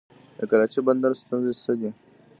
[0.37, 1.89] د کراچۍ بندر ستونزې څه دي؟